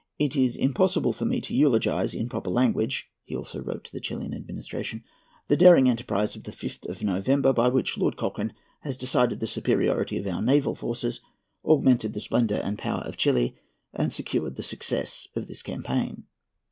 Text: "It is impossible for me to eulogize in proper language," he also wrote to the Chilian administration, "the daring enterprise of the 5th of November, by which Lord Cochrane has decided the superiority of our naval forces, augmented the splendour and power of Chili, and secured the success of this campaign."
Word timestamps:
"It 0.17 0.35
is 0.35 0.55
impossible 0.55 1.13
for 1.13 1.25
me 1.25 1.39
to 1.41 1.53
eulogize 1.53 2.15
in 2.15 2.27
proper 2.27 2.49
language," 2.49 3.11
he 3.23 3.35
also 3.35 3.61
wrote 3.61 3.83
to 3.83 3.91
the 3.93 3.99
Chilian 3.99 4.33
administration, 4.33 5.03
"the 5.47 5.55
daring 5.55 5.87
enterprise 5.87 6.35
of 6.35 6.41
the 6.41 6.51
5th 6.51 6.89
of 6.89 7.03
November, 7.03 7.53
by 7.53 7.67
which 7.67 7.99
Lord 7.99 8.17
Cochrane 8.17 8.53
has 8.79 8.97
decided 8.97 9.39
the 9.39 9.45
superiority 9.45 10.17
of 10.17 10.25
our 10.25 10.41
naval 10.41 10.73
forces, 10.73 11.19
augmented 11.63 12.13
the 12.13 12.19
splendour 12.19 12.61
and 12.63 12.79
power 12.79 13.01
of 13.03 13.15
Chili, 13.15 13.59
and 13.93 14.11
secured 14.11 14.55
the 14.55 14.63
success 14.63 15.27
of 15.35 15.45
this 15.45 15.61
campaign." 15.61 16.23